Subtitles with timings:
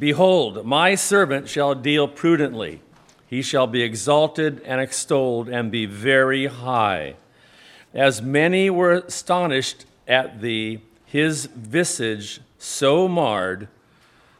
[0.00, 2.80] Behold, my servant shall deal prudently.
[3.28, 7.16] He shall be exalted and extolled and be very high.
[7.92, 13.68] As many were astonished at thee, his visage so marred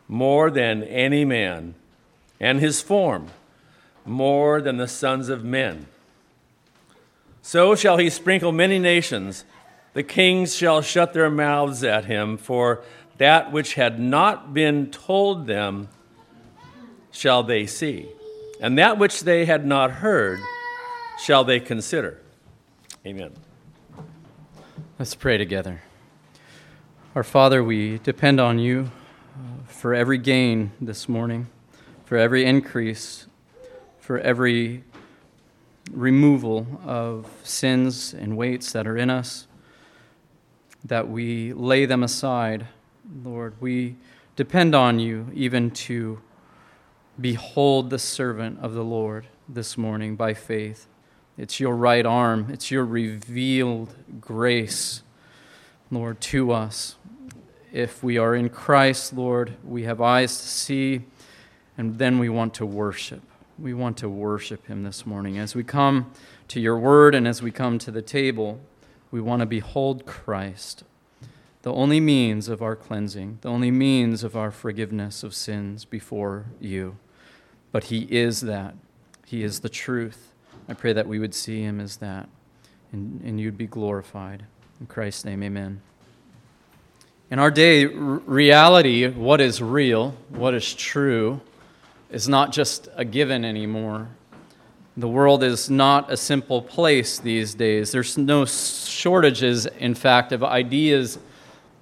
[0.08, 1.74] more than any man,
[2.40, 3.28] and his form
[4.06, 5.86] more than the sons of men.
[7.42, 9.44] So shall he sprinkle many nations.
[9.92, 12.82] The kings shall shut their mouths at him, for
[13.20, 15.86] that which had not been told them
[17.10, 18.08] shall they see,
[18.62, 20.40] and that which they had not heard
[21.22, 22.18] shall they consider.
[23.04, 23.30] Amen.
[24.98, 25.82] Let's pray together.
[27.14, 28.90] Our Father, we depend on you
[29.34, 31.48] uh, for every gain this morning,
[32.06, 33.26] for every increase,
[33.98, 34.82] for every
[35.90, 39.46] removal of sins and weights that are in us,
[40.82, 42.66] that we lay them aside.
[43.24, 43.96] Lord, we
[44.36, 46.20] depend on you even to
[47.20, 50.86] behold the servant of the Lord this morning by faith.
[51.36, 55.02] It's your right arm, it's your revealed grace,
[55.90, 56.96] Lord, to us.
[57.72, 61.02] If we are in Christ, Lord, we have eyes to see,
[61.78, 63.22] and then we want to worship
[63.60, 65.38] we want to worship him this morning.
[65.38, 66.10] As we come
[66.48, 68.60] to your word and as we come to the table,
[69.10, 70.84] we want to behold Christ,
[71.62, 76.46] the only means of our cleansing, the only means of our forgiveness of sins before
[76.58, 76.96] you.
[77.72, 78.74] But he is that.
[79.26, 80.32] He is the truth.
[80.68, 82.28] I pray that we would see him as that
[82.92, 84.44] and, and you'd be glorified.
[84.80, 85.80] In Christ's name, amen.
[87.30, 91.40] In our day, reality, what is real, what is true,
[92.10, 94.08] is not just a given anymore.
[94.96, 97.92] The world is not a simple place these days.
[97.92, 101.18] There's no shortages, in fact, of ideas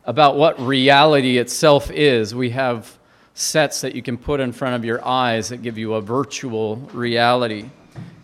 [0.08, 2.34] about what reality itself is.
[2.34, 2.98] We have
[3.34, 6.76] sets that you can put in front of your eyes that give you a virtual
[6.94, 7.68] reality.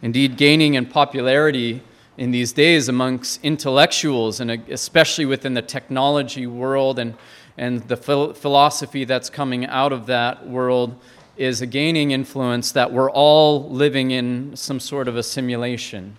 [0.00, 1.82] Indeed, gaining in popularity
[2.16, 7.16] in these days amongst intellectuals, and especially within the technology world and,
[7.58, 10.98] and the philosophy that's coming out of that world,
[11.36, 16.16] is a gaining influence that we're all living in some sort of a simulation,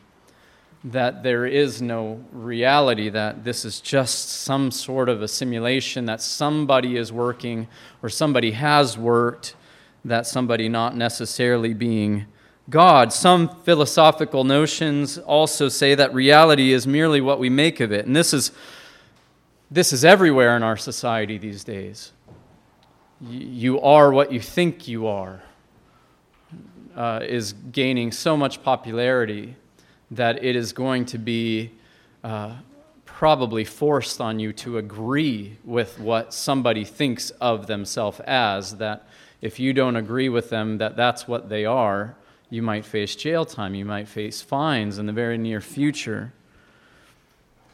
[0.85, 6.21] that there is no reality, that this is just some sort of a simulation, that
[6.21, 7.67] somebody is working
[8.01, 9.55] or somebody has worked,
[10.03, 12.25] that somebody not necessarily being
[12.69, 13.11] God.
[13.11, 18.05] Some philosophical notions also say that reality is merely what we make of it.
[18.05, 18.51] And this is,
[19.69, 22.11] this is everywhere in our society these days
[23.21, 25.41] you are what you think you are
[26.95, 29.55] uh, is gaining so much popularity
[30.11, 31.71] that it is going to be
[32.23, 32.53] uh,
[33.05, 39.07] probably forced on you to agree with what somebody thinks of themselves as that
[39.41, 42.15] if you don't agree with them that that's what they are
[42.49, 46.33] you might face jail time you might face fines in the very near future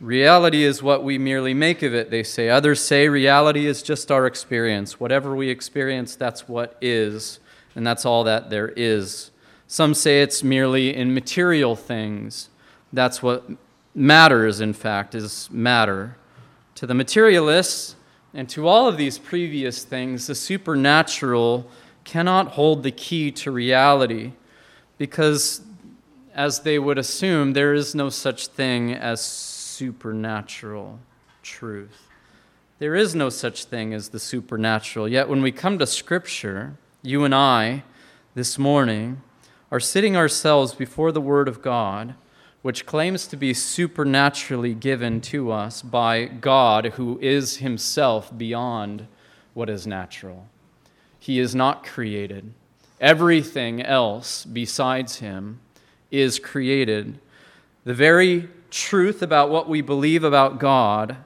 [0.02, 2.50] Reality is what we merely make of it, they say.
[2.50, 5.00] Others say reality is just our experience.
[5.00, 7.40] Whatever we experience, that's what is,
[7.76, 9.30] and that's all that there is.
[9.72, 12.50] Some say it's merely in material things.
[12.92, 13.46] That's what
[13.96, 16.18] matters, in fact, is matter.
[16.76, 17.96] To the materialists,
[18.34, 21.72] and to all of these previous things, the supernatural
[22.04, 24.34] cannot hold the key to reality
[24.98, 25.62] because,
[26.36, 31.00] as they would assume, there is no such thing as supernatural
[31.44, 32.10] truth.
[32.80, 35.08] There is no such thing as the supernatural.
[35.08, 37.84] Yet when we come to Scripture, you and I,
[38.36, 39.22] this morning,
[39.72, 42.16] are sitting ourselves before the Word of God,
[42.62, 49.08] which claims to be supernaturally given to us by God, who is Himself beyond
[49.54, 50.48] what is natural.
[51.20, 52.54] He is not created.
[53.00, 55.60] Everything else besides Him
[56.12, 57.18] is created.
[57.86, 61.18] The very truth about what we believe about God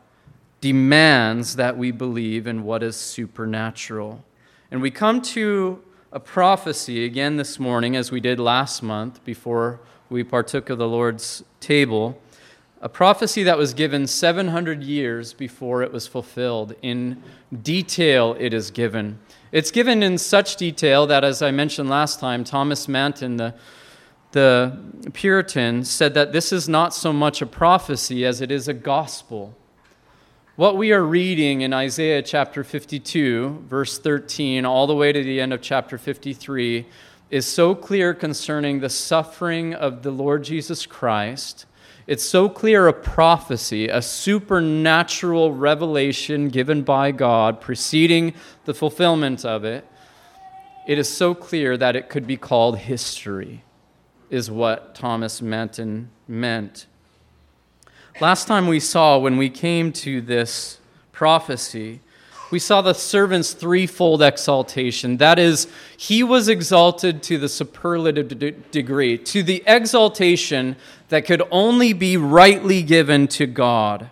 [0.62, 4.24] demands that we believe in what is supernatural.
[4.72, 5.84] And we come to
[6.16, 10.88] a prophecy again this morning, as we did last month before we partook of the
[10.88, 12.17] Lord's table.
[12.82, 16.73] A prophecy that was given 700 years before it was fulfilled.
[16.82, 17.22] In
[17.62, 19.20] detail, it is given.
[19.52, 23.53] It's given in such detail that, as I mentioned last time, Thomas Manton, the
[24.32, 24.78] the
[25.14, 29.53] Puritan said that this is not so much a prophecy as it is a gospel.
[30.57, 35.41] What we are reading in Isaiah chapter 52, verse 13, all the way to the
[35.41, 36.85] end of chapter 53,
[37.29, 41.66] is so clear concerning the suffering of the Lord Jesus Christ.
[42.07, 49.66] It's so clear a prophecy, a supernatural revelation given by God preceding the fulfillment of
[49.66, 49.85] it,
[50.87, 53.66] it is so clear that it could be called history,
[54.29, 56.87] is what Thomas Manton meant.
[58.22, 60.79] Last time we saw, when we came to this
[61.12, 62.00] prophecy,
[62.50, 65.17] we saw the servant's threefold exaltation.
[65.17, 65.67] That is,
[65.97, 70.78] he was exalted to the superlative de- degree, to the exaltation
[71.09, 74.09] that could only be rightly given to God.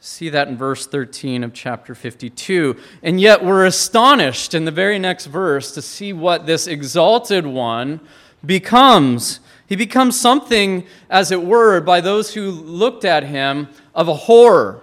[0.00, 2.74] See that in verse 13 of chapter 52.
[3.02, 8.00] And yet we're astonished in the very next verse to see what this exalted one
[8.46, 9.40] becomes.
[9.70, 14.82] He becomes something, as it were, by those who looked at him, of a horror.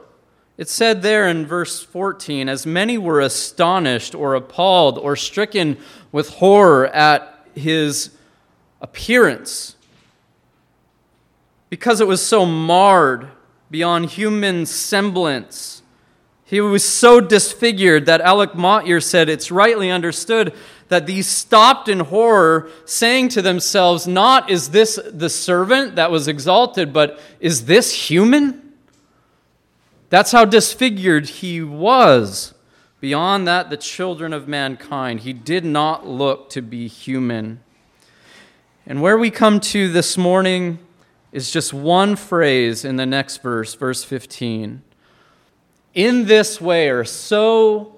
[0.57, 5.75] It said there in verse 14, as many were astonished or appalled or stricken
[6.13, 8.12] with horror at his
[8.80, 9.75] appearance,
[11.69, 13.28] because it was so marred
[13.69, 15.81] beyond human semblance.
[16.45, 20.54] He was so disfigured that Alec Motyer said it's rightly understood
[20.89, 26.28] that these stopped in horror, saying to themselves, Not is this the servant that was
[26.28, 28.74] exalted, but is this human?
[30.10, 32.54] That's how disfigured he was.
[33.00, 37.62] Beyond that, the children of mankind, he did not look to be human.
[38.86, 40.80] And where we come to this morning
[41.31, 44.81] is just one phrase in the next verse, verse 15.
[45.94, 47.97] In this way, or so,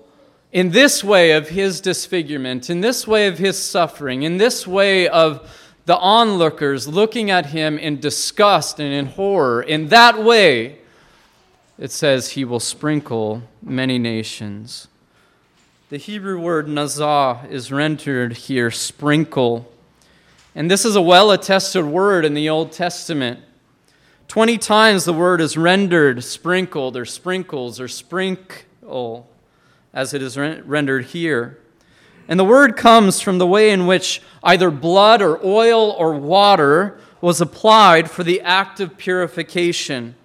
[0.52, 5.08] in this way of his disfigurement, in this way of his suffering, in this way
[5.08, 5.50] of
[5.86, 10.80] the onlookers looking at him in disgust and in horror, in that way,
[11.78, 14.88] it says he will sprinkle many nations.
[15.90, 19.72] The Hebrew word nazah is rendered here sprinkle.
[20.54, 23.40] And this is a well attested word in the Old Testament.
[24.28, 29.28] Twenty times the word is rendered sprinkled or sprinkles or sprinkle,
[29.94, 31.58] as it is rendered here.
[32.28, 37.00] And the word comes from the way in which either blood or oil or water
[37.22, 40.16] was applied for the act of purification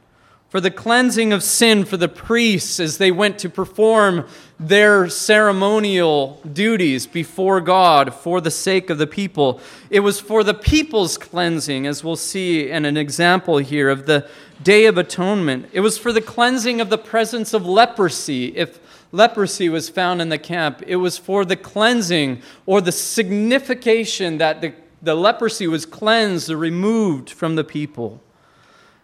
[0.54, 4.24] for the cleansing of sin for the priests as they went to perform
[4.60, 9.60] their ceremonial duties before God for the sake of the people.
[9.90, 14.28] It was for the people's cleansing, as we'll see in an example here of the
[14.62, 15.70] Day of Atonement.
[15.72, 18.56] It was for the cleansing of the presence of leprosy.
[18.56, 18.78] If
[19.14, 24.60] leprosy was found in the camp, it was for the cleansing or the signification that
[24.60, 28.20] the, the leprosy was cleansed or removed from the people.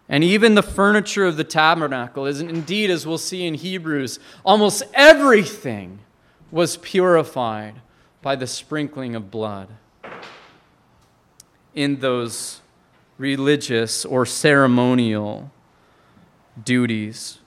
[0.09, 4.83] And even the furniture of the tabernacle is indeed, as we'll see in Hebrews, almost
[4.93, 5.99] everything
[6.51, 7.75] was purified
[8.21, 9.69] by the sprinkling of blood
[11.73, 12.59] in those
[13.17, 15.49] religious or ceremonial
[16.61, 17.40] duties.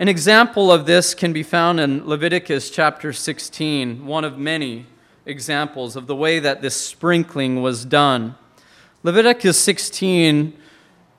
[0.00, 4.86] An example of this can be found in Leviticus chapter 16, one of many
[5.26, 8.36] examples of the way that this sprinkling was done.
[9.02, 10.56] Leviticus 16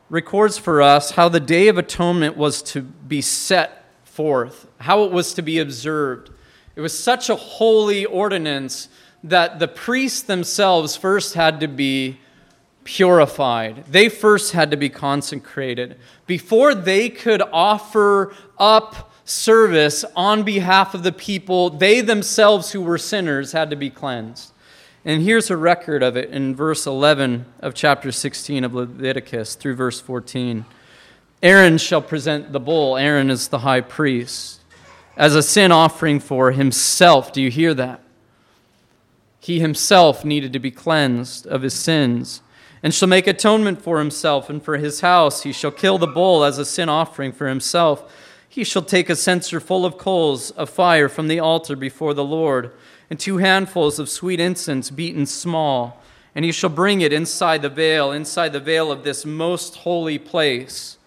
[0.10, 5.12] records for us how the Day of Atonement was to be set forth, how it
[5.12, 6.30] was to be observed.
[6.78, 8.88] It was such a holy ordinance
[9.26, 12.22] that the priests themselves first had to be
[12.84, 13.86] purified.
[13.88, 15.98] They first had to be consecrated.
[16.26, 22.98] Before they could offer up service on behalf of the people, they themselves, who were
[22.98, 24.52] sinners, had to be cleansed.
[25.06, 29.76] And here's a record of it in verse 11 of chapter 16 of Leviticus through
[29.76, 30.66] verse 14.
[31.42, 34.59] Aaron shall present the bull, Aaron is the high priest,
[35.16, 37.31] as a sin offering for himself.
[37.31, 38.02] Do you hear that?
[39.40, 42.42] He himself needed to be cleansed of his sins
[42.81, 45.44] and shall make atonement for himself and for his house.
[45.44, 48.12] He shall kill the bull as a sin offering for himself.
[48.48, 52.24] He shall take a censer full of coals of fire from the altar before the
[52.24, 52.71] Lord
[53.09, 56.02] and two handfuls of sweet incense beaten small.
[56.36, 60.19] And he shall bring it inside the veil, inside the veil of this most holy
[60.19, 60.98] place,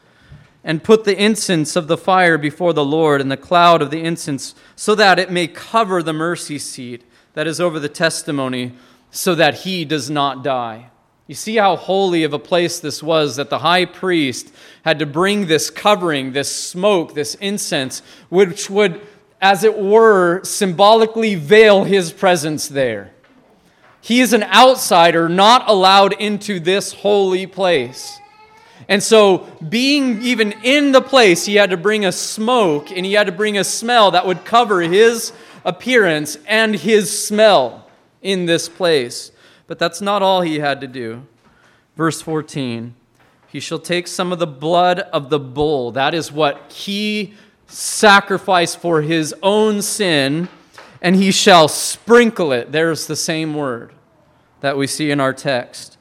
[0.64, 4.02] and put the incense of the fire before the Lord, and the cloud of the
[4.02, 8.72] incense, so that it may cover the mercy seat that is over the testimony,
[9.10, 10.90] so that he does not die.
[11.26, 14.52] You see how holy of a place this was that the high priest
[14.84, 19.00] had to bring this covering, this smoke, this incense, which would
[19.42, 23.10] as it were, symbolically veil his presence there.
[24.00, 28.18] He is an outsider, not allowed into this holy place.
[28.88, 33.14] And so, being even in the place, he had to bring a smoke and he
[33.14, 35.32] had to bring a smell that would cover his
[35.64, 37.88] appearance and his smell
[38.22, 39.31] in this place.
[39.72, 41.26] But that's not all he had to do.
[41.96, 42.94] Verse 14
[43.48, 45.92] He shall take some of the blood of the bull.
[45.92, 47.32] That is what he
[47.68, 50.50] sacrifice for his own sin,
[51.00, 52.70] and he shall sprinkle it.
[52.70, 53.94] There's the same word
[54.60, 55.96] that we see in our text.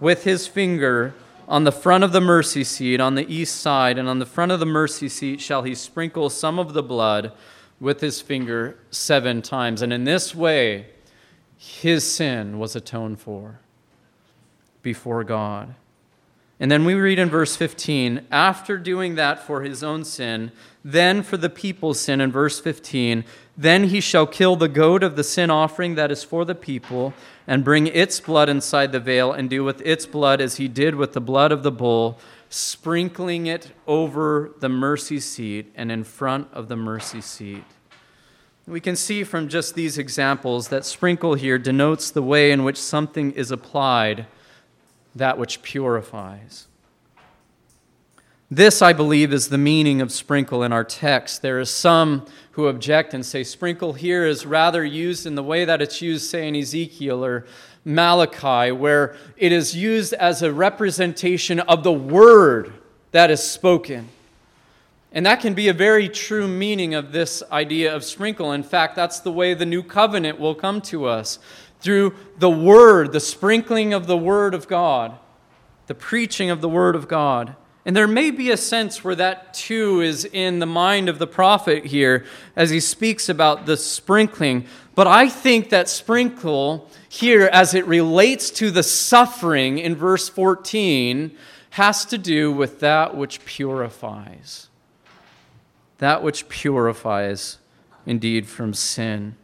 [0.00, 1.14] With his finger
[1.46, 4.50] on the front of the mercy seat on the east side, and on the front
[4.50, 7.30] of the mercy seat shall he sprinkle some of the blood
[7.78, 9.80] with his finger seven times.
[9.80, 10.86] And in this way,
[11.64, 13.60] his sin was atoned for
[14.82, 15.76] before God.
[16.58, 20.50] And then we read in verse 15, after doing that for his own sin,
[20.84, 23.24] then for the people's sin, in verse 15,
[23.56, 27.14] then he shall kill the goat of the sin offering that is for the people,
[27.46, 30.96] and bring its blood inside the veil, and do with its blood as he did
[30.96, 36.48] with the blood of the bull, sprinkling it over the mercy seat and in front
[36.52, 37.64] of the mercy seat.
[38.66, 42.78] We can see from just these examples that sprinkle here denotes the way in which
[42.78, 44.26] something is applied
[45.16, 46.68] that which purifies.
[48.50, 51.42] This, I believe, is the meaning of sprinkle in our text.
[51.42, 55.64] There are some who object and say sprinkle here is rather used in the way
[55.64, 57.46] that it's used, say, in Ezekiel or
[57.84, 62.74] Malachi, where it is used as a representation of the word
[63.10, 64.08] that is spoken.
[65.12, 68.52] And that can be a very true meaning of this idea of sprinkle.
[68.52, 71.38] In fact, that's the way the new covenant will come to us
[71.80, 75.18] through the word, the sprinkling of the word of God,
[75.86, 77.56] the preaching of the word of God.
[77.84, 81.26] And there may be a sense where that too is in the mind of the
[81.26, 84.66] prophet here as he speaks about the sprinkling.
[84.94, 91.36] But I think that sprinkle here, as it relates to the suffering in verse 14,
[91.70, 94.68] has to do with that which purifies.
[96.02, 97.58] That which purifies
[98.06, 99.36] indeed from sin.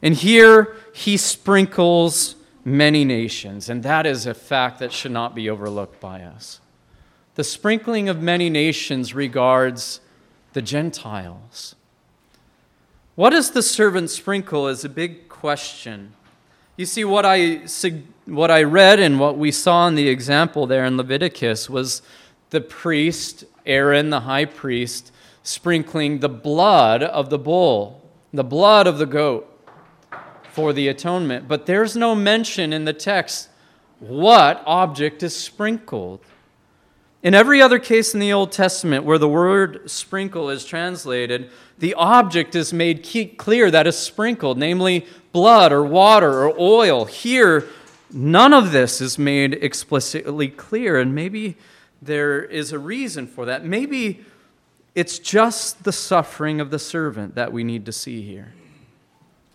[0.00, 5.50] And here he sprinkles many nations, and that is a fact that should not be
[5.50, 6.60] overlooked by us.
[7.34, 10.00] The sprinkling of many nations regards
[10.52, 11.74] the Gentiles.
[13.16, 16.12] What does the servant sprinkle is a big question.
[16.76, 17.62] You see, what I,
[18.24, 22.02] what I read and what we saw in the example there in Leviticus was
[22.50, 25.10] the priest, Aaron, the high priest,
[25.48, 28.02] sprinkling the blood of the bull,
[28.34, 29.46] the blood of the goat
[30.52, 31.48] for the atonement.
[31.48, 33.48] But there's no mention in the text
[33.98, 36.20] what object is sprinkled.
[37.22, 41.94] In every other case in the Old Testament where the word sprinkle is translated, the
[41.94, 47.06] object is made clear that is sprinkled, namely blood or water or oil.
[47.06, 47.66] Here,
[48.12, 51.56] none of this is made explicitly clear, and maybe
[52.02, 53.64] there is a reason for that.
[53.64, 54.24] Maybe
[54.98, 58.52] it's just the suffering of the servant that we need to see here.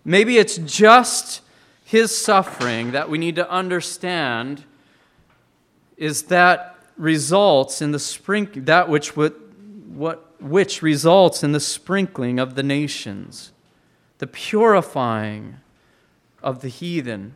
[0.02, 1.42] Maybe it's just
[1.84, 4.64] his suffering that we need to understand
[5.98, 9.38] is that results in the sprink that which what,
[9.86, 13.52] what which results in the sprinkling of the nations,
[14.18, 15.56] the purifying
[16.42, 17.34] of the heathen.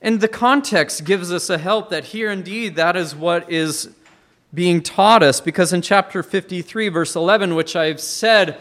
[0.00, 3.90] And the context gives us a help that here indeed that is what is
[4.56, 8.58] being taught us because in chapter 53 verse 11 which I've said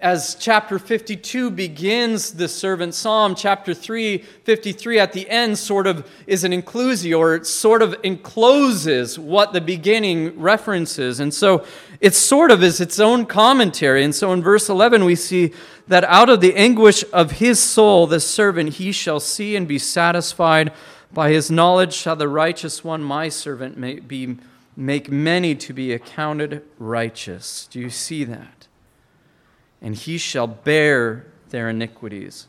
[0.00, 6.06] as chapter 52 begins the servant psalm, chapter 3, 53 at the end sort of
[6.26, 11.18] is an inclusio, or it sort of encloses what the beginning references.
[11.18, 11.64] And so
[12.02, 14.04] it sort of is its own commentary.
[14.04, 15.54] And so in verse 11, we see
[15.88, 19.78] that out of the anguish of his soul, the servant, he shall see and be
[19.78, 20.74] satisfied.
[21.10, 24.36] By his knowledge shall the righteous one, my servant, may be,
[24.76, 27.66] make many to be accounted righteous.
[27.70, 28.56] Do you see that?
[29.80, 32.48] and he shall bear their iniquities.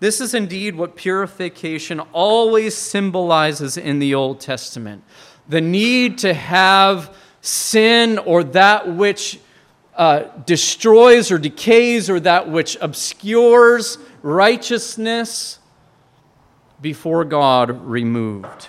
[0.00, 5.02] This is indeed what purification always symbolizes in the Old Testament
[5.48, 9.40] the need to have sin or that which
[9.96, 15.58] uh, destroys or decays or that which obscures righteousness
[16.80, 18.68] before God removed.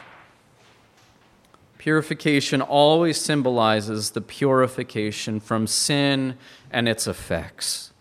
[1.79, 6.38] Purification always symbolizes the purification from sin
[6.69, 7.93] and its effects.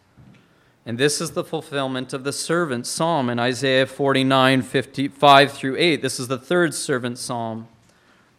[0.85, 6.03] And this is the fulfillment of the servant psalm in Isaiah 49, 55 through 8.
[6.03, 7.69] This is the third servant psalm,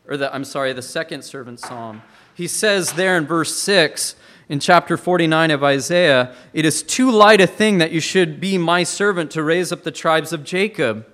[0.10, 2.02] or the, I'm sorry, the second servant psalm.
[2.36, 4.16] He says there in verse 6,
[4.50, 8.58] in chapter 49 of Isaiah, it is too light a thing that you should be
[8.58, 11.06] my servant to raise up the tribes of Jacob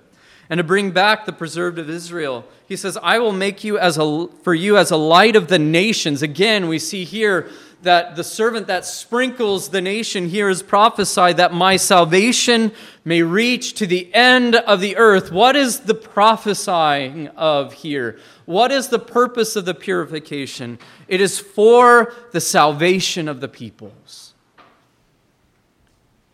[0.50, 2.46] and to bring back the preserved of Israel.
[2.68, 5.60] He says, I will make you as a, for you as a light of the
[5.60, 6.22] nations.
[6.22, 7.50] Again, we see here
[7.86, 12.72] that the servant that sprinkles the nation here is prophesied that my salvation
[13.04, 15.32] may reach to the end of the earth.
[15.32, 18.20] What is the prophesying of here?
[18.46, 20.80] What is the purpose of the purification?
[21.08, 24.25] It is for the salvation of the peoples.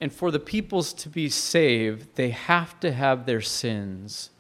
[0.01, 4.31] And for the peoples to be saved, they have to have their sins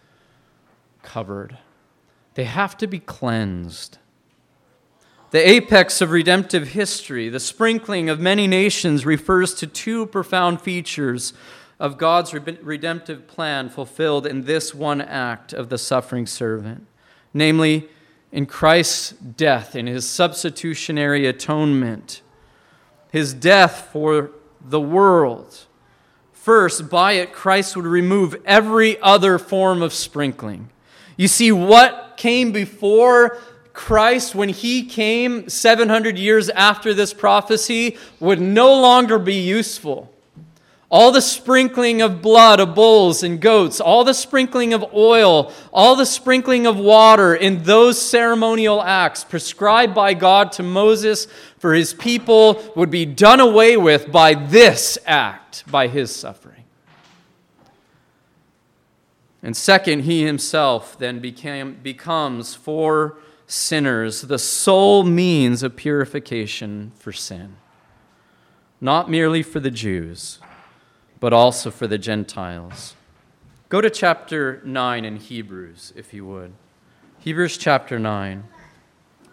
[1.03, 1.59] covered,
[2.33, 3.99] they have to be cleansed.
[5.29, 11.33] The apex of redemptive history, the sprinkling of many nations, refers to two profound features
[11.79, 16.85] of God's redemptive plan fulfilled in this one act of the suffering servant,
[17.33, 17.87] namely,
[18.31, 22.21] in Christ's death, in his substitutionary atonement,
[23.11, 24.31] his death for
[24.65, 25.65] the world.
[26.33, 30.69] First, by it, Christ would remove every other form of sprinkling.
[31.17, 33.37] You see, what came before
[33.73, 40.10] Christ, when he came 700 years after this prophecy, would no longer be useful.
[40.91, 45.95] All the sprinkling of blood of bulls and goats, all the sprinkling of oil, all
[45.95, 51.93] the sprinkling of water in those ceremonial acts prescribed by God to Moses for his
[51.93, 56.65] people would be done away with by this act, by his suffering.
[59.41, 63.17] And second, he himself then became, becomes for
[63.47, 67.55] sinners the sole means of purification for sin,
[68.81, 70.39] not merely for the Jews,
[71.21, 72.95] but also for the Gentiles.
[73.69, 76.51] Go to chapter 9 in Hebrews, if you would.
[77.19, 78.43] Hebrews chapter 9.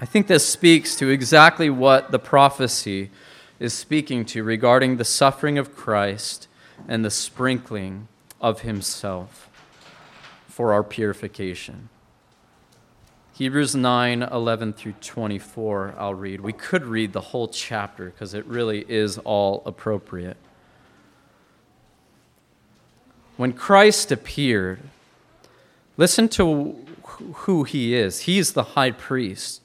[0.01, 3.11] I think this speaks to exactly what the prophecy
[3.59, 6.47] is speaking to regarding the suffering of Christ
[6.87, 8.07] and the sprinkling
[8.41, 9.51] of himself
[10.47, 11.89] for our purification.
[13.33, 16.41] Hebrews 9 11 through 24, I'll read.
[16.43, 20.37] We could read the whole chapter because it really is all appropriate.
[23.39, 24.81] When Christ appeared,
[25.97, 26.75] listen to
[27.35, 28.23] who he is.
[28.23, 29.63] He's the high priest.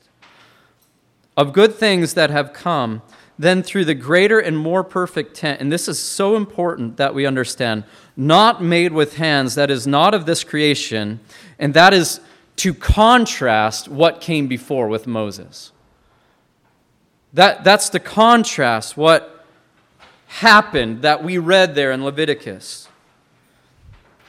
[1.35, 3.01] Of good things that have come,
[3.39, 7.25] then through the greater and more perfect tent, and this is so important that we
[7.25, 7.83] understand,
[8.15, 11.19] not made with hands, that is not of this creation,
[11.57, 12.19] and that is
[12.57, 15.71] to contrast what came before with Moses.
[17.33, 19.47] That, that's the contrast, what
[20.27, 22.87] happened that we read there in Leviticus.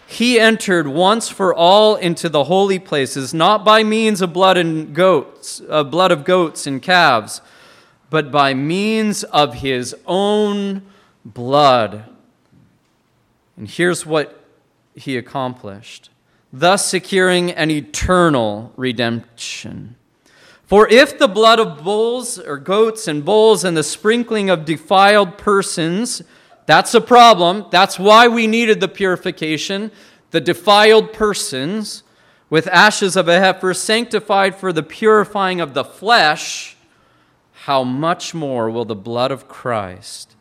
[0.07, 4.95] He entered once for all into the holy places, not by means of blood and
[4.95, 7.41] goats, uh, blood of goats and calves,
[8.11, 10.83] but by means of his own
[11.25, 12.05] blood.
[13.57, 14.45] And here's what
[14.95, 16.11] he accomplished
[16.55, 19.97] thus securing an eternal redemption.
[20.65, 25.37] For if the blood of bulls or goats and bulls and the sprinkling of defiled
[25.37, 26.23] persons,
[26.67, 27.67] that's a problem.
[27.71, 29.91] That's why we needed the purification.
[30.31, 32.03] The defiled persons
[32.51, 36.77] with ashes of a heifer sanctified for the purifying of the flesh,
[37.53, 40.37] how much more will the blood of Christ,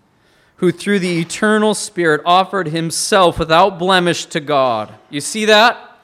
[0.57, 4.93] who through the eternal Spirit offered himself without blemish to God?
[5.09, 5.97] You see that?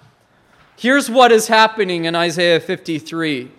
[0.78, 3.52] Here's what is happening in Isaiah 53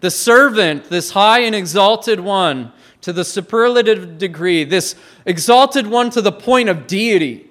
[0.00, 4.94] the servant, this high and exalted one, to the superlative degree, this
[5.26, 7.48] exalted one to the point of deity,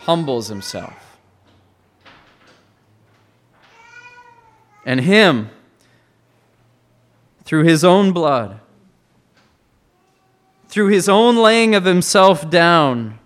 [0.00, 1.18] humbles himself.
[4.84, 5.50] And him,
[7.44, 8.60] through his own blood,
[10.68, 13.18] through his own laying of himself down,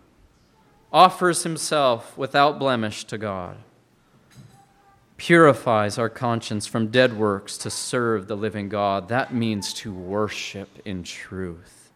[0.93, 3.57] offers himself without blemish to God
[5.23, 9.07] purifies our conscience from dead works to serve the living God.
[9.07, 11.93] That means to worship in truth.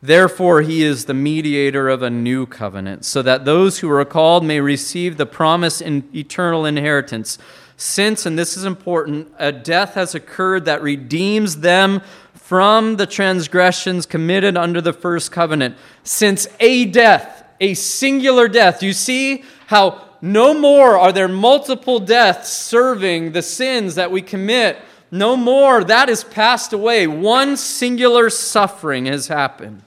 [0.00, 4.42] Therefore, he is the mediator of a new covenant, so that those who are called
[4.42, 7.36] may receive the promise in eternal inheritance.
[7.76, 12.00] Since, and this is important, a death has occurred that redeems them
[12.32, 15.76] from the transgressions committed under the first covenant.
[16.04, 22.50] Since a death, a singular death, you see how no more are there multiple deaths
[22.50, 24.78] serving the sins that we commit.
[25.10, 25.84] No more.
[25.84, 27.06] That is passed away.
[27.06, 29.82] One singular suffering has happened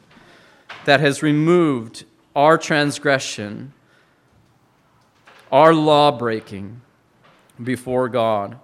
[0.86, 3.74] that has removed our transgression,
[5.52, 6.82] our law breaking
[7.62, 8.58] before God.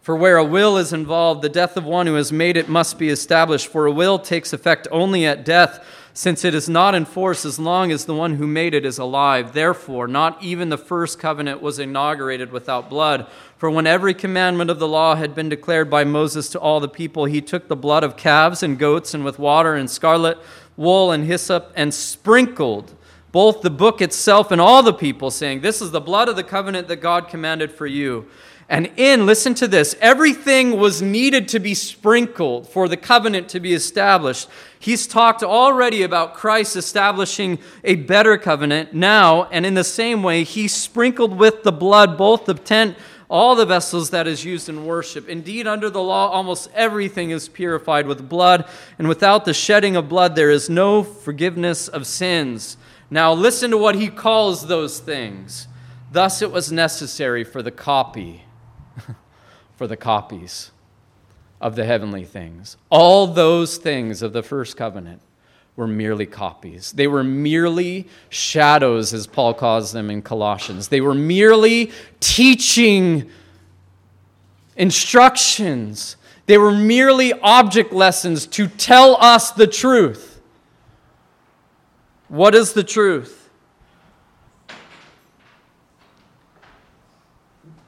[0.00, 2.96] For where a will is involved, the death of one who has made it must
[2.98, 3.66] be established.
[3.66, 5.84] For a will takes effect only at death
[6.16, 8.96] since it is not in force as long as the one who made it is
[8.96, 9.52] alive.
[9.52, 13.26] Therefore, not even the first covenant was inaugurated without blood.
[13.58, 16.88] For when every commandment of the law had been declared by Moses to all the
[16.88, 20.38] people, he took the blood of calves and goats and with water and scarlet
[20.74, 22.94] wool and hyssop and sprinkled
[23.30, 26.42] both the book itself and all the people, saying, This is the blood of the
[26.42, 28.26] covenant that God commanded for you.
[28.68, 33.60] And in, listen to this, everything was needed to be sprinkled for the covenant to
[33.60, 34.48] be established.
[34.80, 40.42] He's talked already about Christ establishing a better covenant now, and in the same way,
[40.42, 42.96] he sprinkled with the blood both the tent,
[43.28, 45.28] all the vessels that is used in worship.
[45.28, 50.08] Indeed, under the law, almost everything is purified with blood, and without the shedding of
[50.08, 52.76] blood, there is no forgiveness of sins.
[53.10, 55.68] Now, listen to what he calls those things.
[56.10, 58.42] Thus, it was necessary for the copy
[59.76, 60.70] for the copies
[61.60, 62.76] of the heavenly things.
[62.90, 65.22] All those things of the first covenant
[65.76, 66.92] were merely copies.
[66.92, 70.88] They were merely shadows, as Paul calls them in Colossians.
[70.88, 73.30] They were merely teaching
[74.76, 76.16] instructions.
[76.46, 80.40] They were merely object lessons to tell us the truth.
[82.28, 83.45] What is the truth?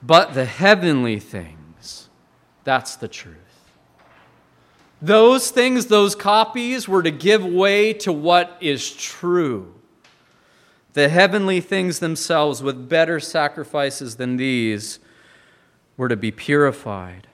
[0.09, 2.09] But the heavenly things.
[2.65, 3.37] That's the truth.
[5.03, 9.75] Those things, those copies, were to give way to what is true.
[10.95, 14.99] The heavenly things themselves, with better sacrifices than these,
[15.99, 17.27] were to be purified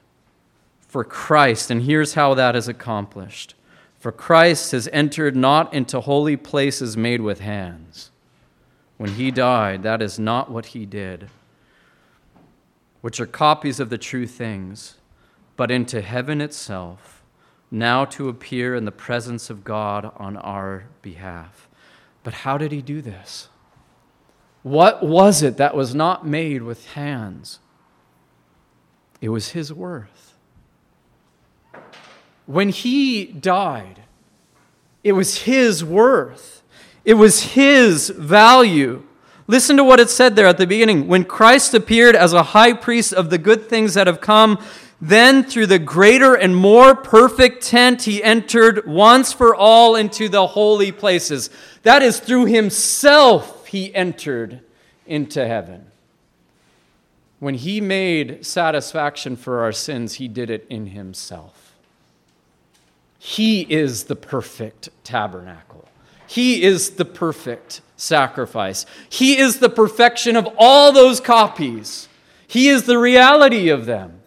[0.80, 1.70] for Christ.
[1.70, 3.54] And here's how that is accomplished
[4.00, 8.10] For Christ has entered not into holy places made with hands.
[8.96, 11.30] When he died, that is not what he did,
[13.04, 14.94] which are copies of the true things
[15.58, 17.22] but into heaven itself,
[17.70, 21.68] now to appear in the presence of God on our behalf.
[22.22, 23.48] But how did he do this?
[24.62, 27.58] What was it that was not made with hands?
[29.20, 30.38] It was his worth.
[32.46, 34.00] When he died,
[35.02, 36.62] it was his worth,
[37.04, 39.02] it was his value.
[39.46, 41.07] Listen to what it said there at the beginning.
[41.07, 44.59] When Christ appeared as a high priest of the good things that have come,
[45.00, 50.46] then, through the greater and more perfect tent, he entered once for all into the
[50.46, 51.50] holy places.
[51.83, 54.61] That is, through himself, he entered
[55.07, 55.87] into heaven.
[57.38, 61.74] When he made satisfaction for our sins, he did it in himself.
[63.18, 65.87] He is the perfect tabernacle.
[66.26, 68.87] He is the perfect sacrifice.
[69.08, 72.08] He is the perfection of all those copies.
[72.46, 74.20] He is the reality of them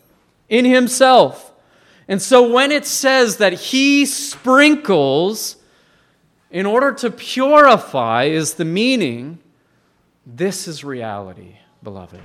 [0.50, 1.54] in himself.
[2.08, 5.58] And so when it says that he sprinkles
[6.50, 9.40] in order to purify, is the meaning,
[10.26, 12.22] this is reality, beloved.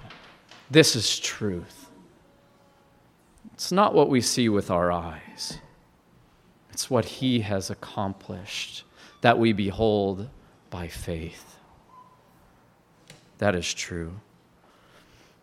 [0.70, 1.88] This is truth.
[3.54, 5.58] It's not what we see with our eyes,
[6.70, 8.84] it's what he has accomplished
[9.22, 10.28] that we behold
[10.70, 11.56] by faith.
[13.38, 14.20] That is true.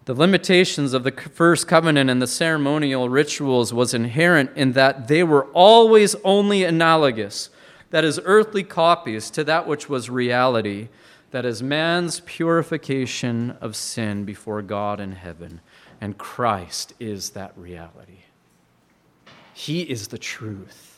[0.05, 5.23] The limitations of the first covenant and the ceremonial rituals was inherent in that they
[5.23, 7.49] were always only analogous,
[7.91, 10.89] that is, earthly copies, to that which was reality,
[11.31, 15.61] that is, man's purification of sin before God in heaven.
[16.01, 18.23] And Christ is that reality.
[19.53, 20.88] He is the truth.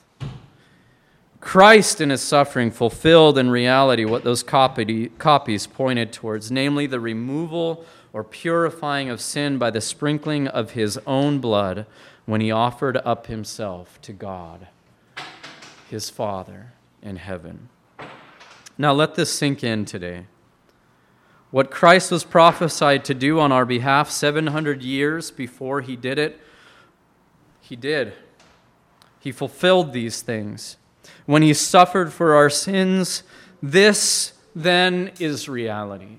[1.41, 7.83] Christ in his suffering fulfilled in reality what those copies pointed towards, namely the removal
[8.13, 11.87] or purifying of sin by the sprinkling of his own blood
[12.25, 14.67] when he offered up himself to God,
[15.89, 17.69] his Father in heaven.
[18.77, 20.27] Now let this sink in today.
[21.49, 26.39] What Christ was prophesied to do on our behalf 700 years before he did it,
[27.59, 28.13] he did.
[29.19, 30.77] He fulfilled these things.
[31.25, 33.23] When he suffered for our sins,
[33.61, 36.17] this then is reality.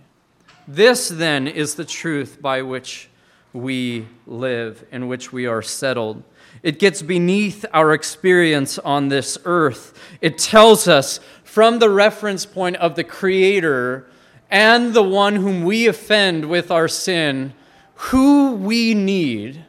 [0.67, 3.09] This then is the truth by which
[3.53, 6.23] we live, in which we are settled.
[6.63, 9.99] It gets beneath our experience on this earth.
[10.21, 14.07] It tells us from the reference point of the Creator
[14.51, 17.55] and the one whom we offend with our sin
[17.95, 19.65] who we need,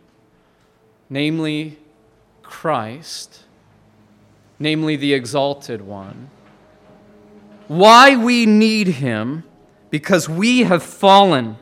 [1.10, 1.78] namely
[2.42, 3.43] Christ,
[4.64, 6.30] namely the Exalted One,
[7.68, 9.44] why we need Him
[9.90, 11.58] because we have fallen.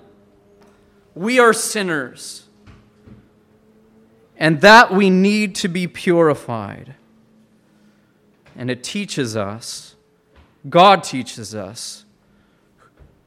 [1.16, 2.44] We are sinners.
[4.38, 6.96] And that we need to be purified.
[8.56, 9.96] And it teaches us,
[10.70, 12.06] God teaches us,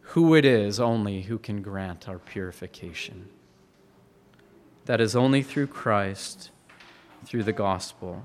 [0.00, 3.28] who it is only who can grant our purification.
[4.84, 6.52] That is only through Christ,
[7.24, 8.22] through the gospel.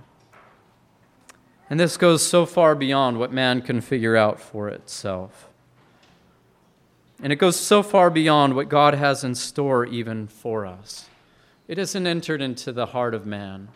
[1.70, 5.48] And this goes so far beyond what man can figure out for itself.
[7.22, 11.08] And it goes so far beyond what God has in store even for us.
[11.68, 13.68] It hasn't entered into the heart of man,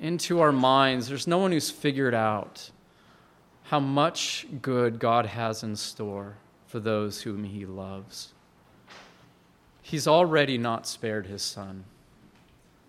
[0.00, 1.08] into our minds.
[1.08, 2.70] There's no one who's figured out
[3.64, 8.34] how much good God has in store for those whom he loves.
[9.80, 11.84] He's already not spared his son.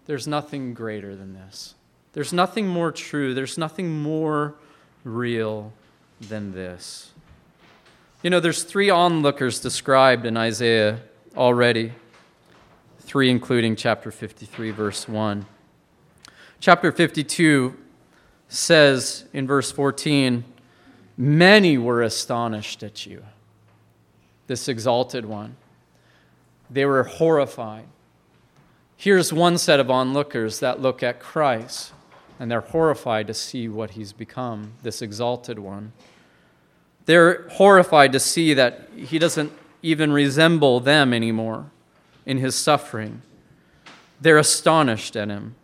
[0.05, 1.74] There's nothing greater than this.
[2.15, 3.33] There's nothing more true.
[3.33, 4.55] There's nothing more
[5.03, 5.73] real
[6.21, 7.11] than this.
[8.23, 11.01] You know, there's three onlookers described in Isaiah
[11.35, 11.91] already,
[12.99, 15.45] three including chapter 53, verse 1.
[16.61, 17.75] Chapter 52
[18.47, 20.45] says in verse 14,
[21.17, 23.25] Many were astonished at you,
[24.47, 25.57] this exalted one.
[26.69, 27.87] They were horrified.
[28.95, 31.91] Here's one set of onlookers that look at Christ,
[32.39, 35.93] and they're horrified to see what he's become, this exalted one.
[37.05, 41.69] They're horrified to see that he doesn't even resemble them anymore
[42.25, 43.21] in his suffering.
[44.19, 45.55] They're astonished at him.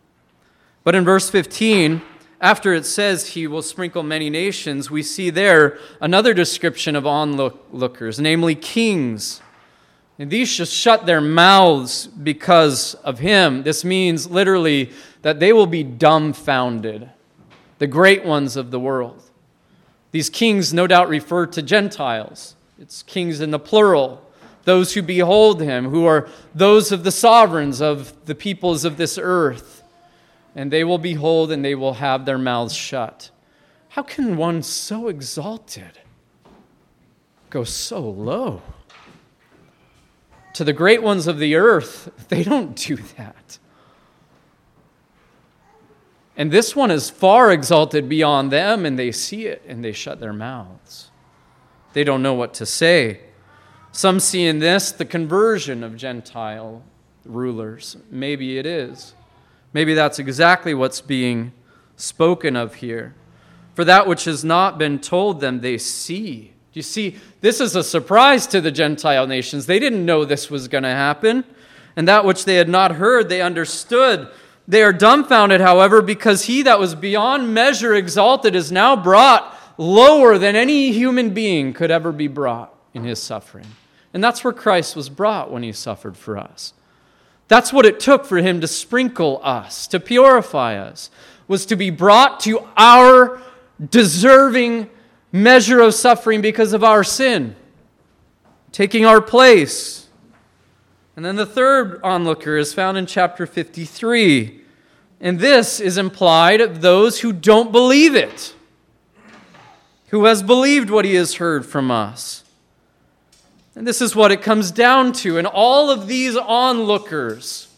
[0.84, 2.02] But in verse 15,
[2.40, 8.18] after it says he will sprinkle many nations, we see there another description of onlookers,
[8.18, 9.40] namely kings.
[10.22, 13.64] And these just shut their mouths because of him.
[13.64, 17.10] This means literally that they will be dumbfounded,
[17.80, 19.20] the great ones of the world.
[20.12, 22.54] These kings no doubt refer to Gentiles.
[22.78, 24.24] It's kings in the plural,
[24.62, 29.18] those who behold him, who are those of the sovereigns of the peoples of this
[29.20, 29.82] earth
[30.54, 33.30] and they will behold and they will have their mouths shut.
[33.88, 35.98] How can one so exalted
[37.50, 38.62] go so low?
[40.54, 43.58] To the great ones of the earth, they don't do that.
[46.36, 50.18] And this one is far exalted beyond them, and they see it and they shut
[50.18, 51.10] their mouths.
[51.92, 53.20] They don't know what to say.
[53.92, 56.82] Some see in this the conversion of Gentile
[57.24, 57.96] rulers.
[58.10, 59.14] Maybe it is.
[59.74, 61.52] Maybe that's exactly what's being
[61.96, 63.14] spoken of here.
[63.74, 66.51] For that which has not been told them, they see.
[66.72, 69.66] You see, this is a surprise to the Gentile nations.
[69.66, 71.44] They didn't know this was going to happen.
[71.96, 74.28] And that which they had not heard, they understood.
[74.66, 80.38] They are dumbfounded, however, because he that was beyond measure exalted is now brought lower
[80.38, 83.66] than any human being could ever be brought in his suffering.
[84.14, 86.72] And that's where Christ was brought when he suffered for us.
[87.48, 91.10] That's what it took for him to sprinkle us, to purify us,
[91.48, 93.42] was to be brought to our
[93.90, 94.88] deserving
[95.32, 97.56] measure of suffering because of our sin,
[98.70, 100.08] taking our place.
[101.16, 104.60] And then the third onlooker is found in chapter 53.
[105.20, 108.54] And this is implied of those who don't believe it,
[110.08, 112.44] who has believed what he has heard from us.
[113.74, 115.38] And this is what it comes down to.
[115.38, 117.68] And all of these onlookers,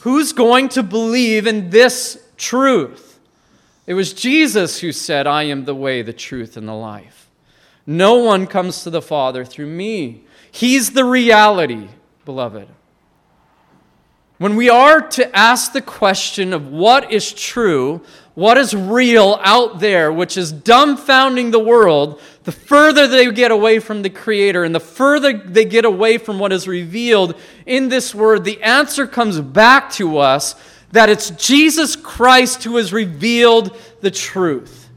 [0.00, 3.11] who's going to believe in this truth?
[3.86, 7.28] It was Jesus who said, I am the way, the truth, and the life.
[7.86, 10.22] No one comes to the Father through me.
[10.50, 11.88] He's the reality,
[12.24, 12.68] beloved.
[14.38, 18.02] When we are to ask the question of what is true,
[18.34, 23.78] what is real out there, which is dumbfounding the world, the further they get away
[23.78, 28.14] from the Creator and the further they get away from what is revealed in this
[28.14, 30.56] Word, the answer comes back to us
[30.92, 34.90] that it's Jesus Christ who has revealed the truth.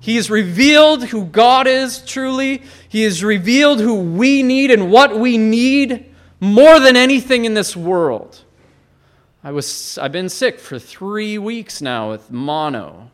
[0.00, 5.18] He has revealed who God is truly, He has revealed who we need and what
[5.18, 8.42] we need more than anything in this world.
[9.42, 13.10] I was, I've been sick for three weeks now with mono.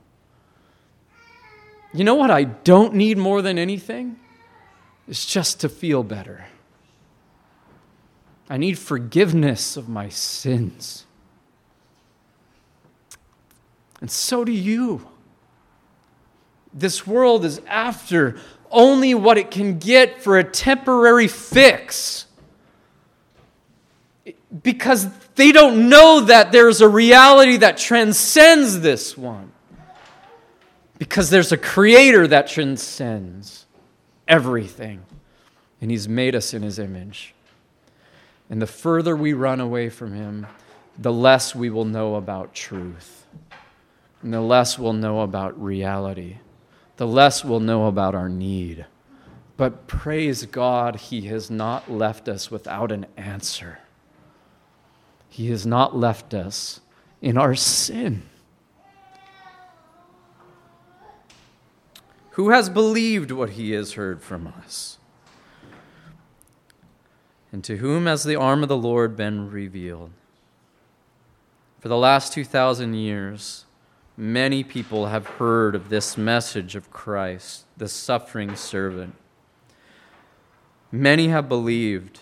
[1.93, 4.17] You know what I don't need more than anything?
[5.07, 6.47] It's just to feel better.
[8.49, 11.07] I need forgiveness of my sins.
[14.05, 15.09] And so do you.
[16.75, 18.37] This world is after
[18.71, 22.27] only what it can get for a temporary fix
[24.63, 29.53] because they don't know that there's a reality that transcends this one.
[30.99, 33.65] Because there's a creator that transcends
[34.29, 35.01] everything.
[35.81, 37.35] And he's made us in his image.
[38.51, 40.47] And the further we run away from him,
[40.99, 43.24] the less we will know about truth.
[44.25, 46.39] And the less we'll know about reality.
[46.97, 48.87] The less we'll know about our need.
[49.57, 53.79] But praise God, he has not left us without an answer.
[55.29, 56.81] He has not left us
[57.23, 58.23] in our sin.
[62.31, 64.99] Who has believed what he has heard from us?
[67.55, 70.11] and to whom has the arm of the Lord been revealed?
[71.79, 73.65] For the last 2,000 years,
[74.17, 79.17] many people have heard of this message of Christ, the suffering servant.
[80.93, 82.21] Many have believed,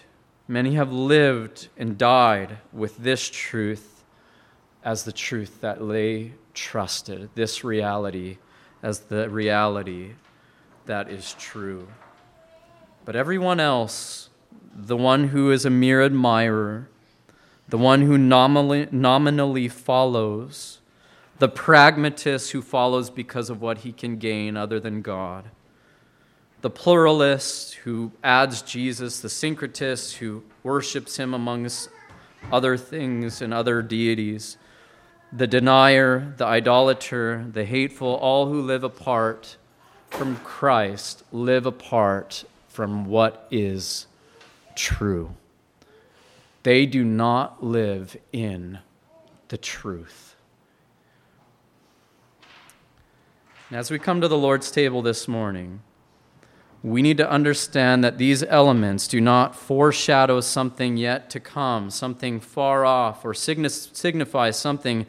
[0.49, 4.05] many have lived and died with this truth
[4.85, 8.39] as the truth that they trusted, this reality
[8.83, 10.13] as the reality
[10.87, 11.87] that is true.
[13.05, 14.31] But everyone else,
[14.75, 16.89] the one who is a mere admirer,
[17.69, 20.81] the one who nominally, nominally follows,
[21.43, 25.47] the pragmatist who follows because of what he can gain other than God,
[26.61, 31.89] the pluralist who adds Jesus, the syncretist who worships him amongst
[32.53, 34.57] other things and other deities,
[35.33, 39.57] the denier, the idolater, the hateful, all who live apart
[40.11, 44.07] from Christ live apart from what is
[44.77, 45.35] true.
[46.63, 48.79] They do not live in
[49.49, 50.32] the truth.
[53.73, 55.81] As we come to the Lord's table this morning,
[56.83, 62.39] we need to understand that these elements do not foreshadow something yet to come, something
[62.39, 65.07] far off, or signify something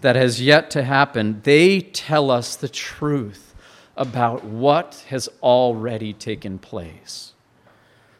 [0.00, 1.40] that has yet to happen.
[1.44, 3.54] They tell us the truth
[3.96, 7.34] about what has already taken place.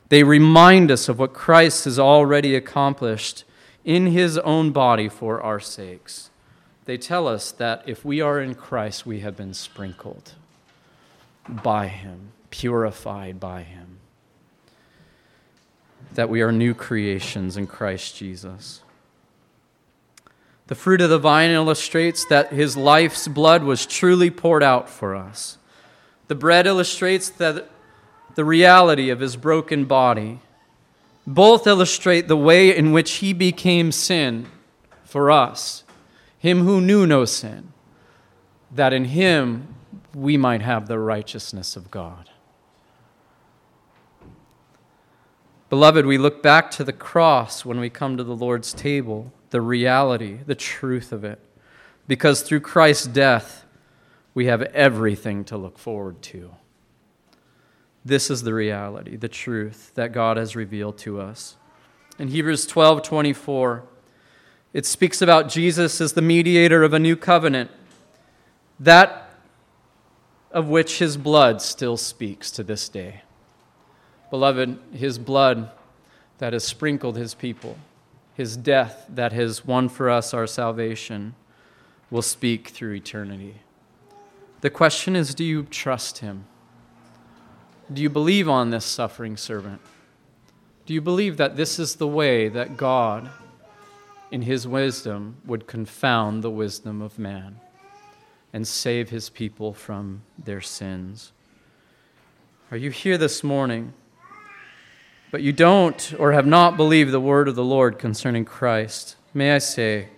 [0.08, 3.42] They remind us of what Christ has already accomplished
[3.84, 6.29] in his own body for our sakes.
[6.84, 10.32] They tell us that if we are in Christ, we have been sprinkled
[11.48, 13.98] by him, purified by him,
[16.14, 18.80] that we are new creations in Christ Jesus.
[20.66, 25.16] The fruit of the vine illustrates that his life's blood was truly poured out for
[25.16, 25.58] us.
[26.28, 27.68] The bread illustrates that
[28.34, 30.40] the reality of his broken body.
[31.26, 34.46] Both illustrate the way in which he became sin
[35.04, 35.84] for us,
[36.40, 37.72] him who knew no sin,
[38.72, 39.74] that in him
[40.14, 42.30] we might have the righteousness of God.
[45.68, 49.60] Beloved, we look back to the cross when we come to the Lord's table, the
[49.60, 51.38] reality, the truth of it.
[52.08, 53.66] Because through Christ's death,
[54.32, 56.52] we have everything to look forward to.
[58.02, 61.58] This is the reality, the truth that God has revealed to us.
[62.18, 63.84] In Hebrews 12 24,
[64.72, 67.70] it speaks about Jesus as the mediator of a new covenant,
[68.78, 69.30] that
[70.50, 73.22] of which his blood still speaks to this day.
[74.30, 75.70] Beloved, his blood
[76.38, 77.76] that has sprinkled his people,
[78.34, 81.34] his death that has won for us our salvation,
[82.10, 83.56] will speak through eternity.
[84.60, 86.44] The question is do you trust him?
[87.92, 89.80] Do you believe on this suffering servant?
[90.86, 93.30] Do you believe that this is the way that God,
[94.30, 97.60] in his wisdom, would confound the wisdom of man
[98.52, 101.32] and save his people from their sins?
[102.70, 103.92] Are you here this morning,
[105.30, 109.16] but you don't or have not believed the word of the Lord concerning Christ?
[109.34, 110.08] May I say,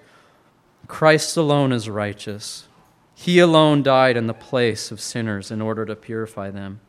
[0.87, 2.69] Christ alone is righteous.
[3.15, 6.81] He alone died in the place of sinners in order to purify them.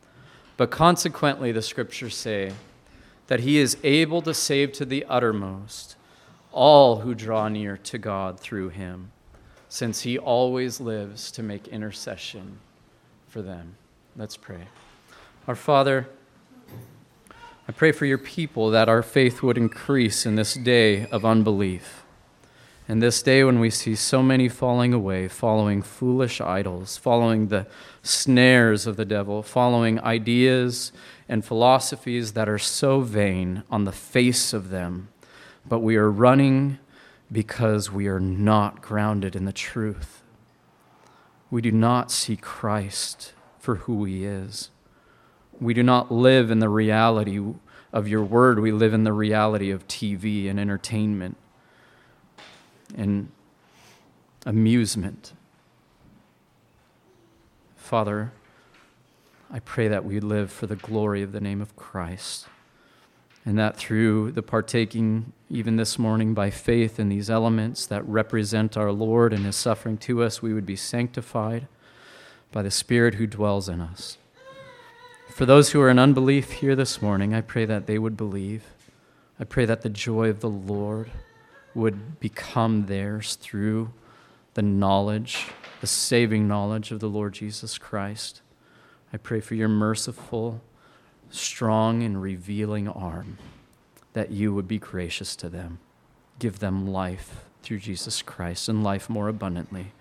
[0.57, 2.53] But consequently, the scriptures say
[3.27, 5.95] that he is able to save to the uttermost
[6.53, 9.11] all who draw near to God through him,
[9.67, 12.59] since he always lives to make intercession
[13.27, 13.75] for them.
[14.15, 14.67] Let's pray.
[15.47, 16.07] Our Father,
[17.67, 22.03] I pray for your people that our faith would increase in this day of unbelief.
[22.87, 27.65] And this day, when we see so many falling away, following foolish idols, following the
[28.01, 30.91] snares of the devil, following ideas
[31.29, 35.07] and philosophies that are so vain on the face of them,
[35.65, 36.79] but we are running
[37.31, 40.21] because we are not grounded in the truth.
[41.49, 44.69] We do not see Christ for who he is.
[45.59, 47.39] We do not live in the reality
[47.91, 51.37] of your word, we live in the reality of TV and entertainment
[52.95, 53.29] and
[54.45, 55.33] amusement.
[57.75, 58.31] Father,
[59.51, 62.47] I pray that we live for the glory of the name of Christ,
[63.45, 68.77] and that through the partaking, even this morning, by faith in these elements that represent
[68.77, 71.67] our Lord and his suffering to us, we would be sanctified
[72.51, 74.17] by the Spirit who dwells in us.
[75.29, 78.65] For those who are in unbelief here this morning, I pray that they would believe.
[79.39, 81.09] I pray that the joy of the Lord
[81.73, 83.91] would become theirs through
[84.53, 85.47] the knowledge,
[85.81, 88.41] the saving knowledge of the Lord Jesus Christ.
[89.11, 90.61] I pray for your merciful,
[91.33, 93.37] strong, and revealing arm
[94.13, 95.79] that you would be gracious to them.
[96.39, 99.93] Give them life through Jesus Christ and life more abundantly.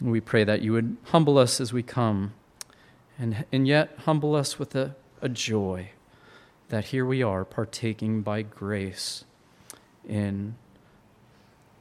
[0.00, 2.34] We pray that you would humble us as we come,
[3.18, 5.90] and, and yet humble us with a, a joy
[6.68, 9.24] that here we are partaking by grace
[10.06, 10.56] in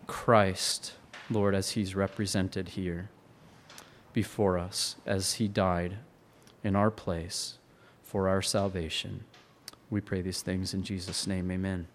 [0.08, 0.94] Christ,
[1.30, 3.10] Lord, as he's represented here
[4.14, 5.98] before us, as he died
[6.64, 7.58] in our place
[8.16, 9.26] for our salvation.
[9.90, 11.52] We pray these things in Jesus' name.
[11.52, 11.86] Amen.